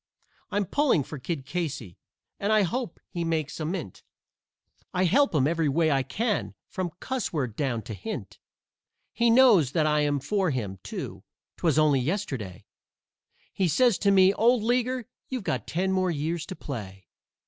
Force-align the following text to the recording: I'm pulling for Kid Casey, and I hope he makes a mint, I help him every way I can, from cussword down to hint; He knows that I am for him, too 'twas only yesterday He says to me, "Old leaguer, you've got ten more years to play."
I'm 0.49 0.65
pulling 0.65 1.03
for 1.03 1.19
Kid 1.19 1.45
Casey, 1.45 1.99
and 2.39 2.51
I 2.51 2.63
hope 2.63 2.99
he 3.07 3.23
makes 3.23 3.59
a 3.59 3.65
mint, 3.65 4.01
I 4.95 5.03
help 5.03 5.35
him 5.35 5.45
every 5.47 5.69
way 5.69 5.91
I 5.91 6.01
can, 6.01 6.55
from 6.69 6.89
cussword 6.99 7.55
down 7.55 7.83
to 7.83 7.93
hint; 7.93 8.39
He 9.13 9.29
knows 9.29 9.73
that 9.73 9.85
I 9.85 9.99
am 9.99 10.19
for 10.19 10.49
him, 10.49 10.79
too 10.81 11.23
'twas 11.57 11.77
only 11.77 11.99
yesterday 11.99 12.65
He 13.53 13.67
says 13.67 13.99
to 13.99 14.09
me, 14.09 14.33
"Old 14.33 14.63
leaguer, 14.63 15.07
you've 15.29 15.43
got 15.43 15.67
ten 15.67 15.91
more 15.91 16.09
years 16.09 16.47
to 16.47 16.55
play." 16.55 17.05